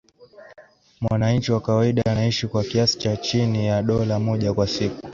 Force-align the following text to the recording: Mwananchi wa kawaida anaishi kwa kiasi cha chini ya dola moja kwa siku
Mwananchi 1.01 1.51
wa 1.51 1.61
kawaida 1.61 2.05
anaishi 2.05 2.47
kwa 2.47 2.63
kiasi 2.63 2.97
cha 2.97 3.17
chini 3.17 3.65
ya 3.67 3.83
dola 3.83 4.19
moja 4.19 4.53
kwa 4.53 4.67
siku 4.67 5.07